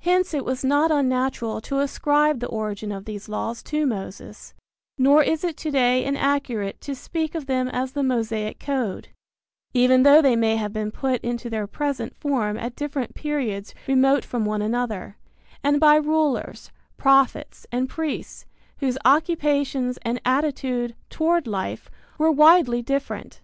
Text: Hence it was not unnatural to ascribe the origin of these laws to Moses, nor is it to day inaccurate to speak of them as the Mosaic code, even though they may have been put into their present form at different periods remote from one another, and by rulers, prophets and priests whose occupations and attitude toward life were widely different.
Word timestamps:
Hence 0.00 0.34
it 0.34 0.44
was 0.44 0.62
not 0.62 0.90
unnatural 0.90 1.62
to 1.62 1.78
ascribe 1.78 2.40
the 2.40 2.46
origin 2.48 2.92
of 2.92 3.06
these 3.06 3.26
laws 3.26 3.62
to 3.62 3.86
Moses, 3.86 4.52
nor 4.98 5.22
is 5.22 5.44
it 5.44 5.56
to 5.56 5.70
day 5.70 6.04
inaccurate 6.04 6.78
to 6.82 6.94
speak 6.94 7.34
of 7.34 7.46
them 7.46 7.68
as 7.68 7.92
the 7.92 8.02
Mosaic 8.02 8.60
code, 8.60 9.08
even 9.72 10.02
though 10.02 10.20
they 10.20 10.36
may 10.36 10.56
have 10.56 10.74
been 10.74 10.90
put 10.90 11.22
into 11.22 11.48
their 11.48 11.66
present 11.66 12.14
form 12.14 12.58
at 12.58 12.76
different 12.76 13.14
periods 13.14 13.74
remote 13.88 14.26
from 14.26 14.44
one 14.44 14.60
another, 14.60 15.16
and 15.64 15.80
by 15.80 15.94
rulers, 15.96 16.70
prophets 16.98 17.66
and 17.72 17.88
priests 17.88 18.44
whose 18.80 18.98
occupations 19.06 19.98
and 20.02 20.20
attitude 20.22 20.94
toward 21.08 21.46
life 21.46 21.90
were 22.18 22.30
widely 22.30 22.82
different. 22.82 23.40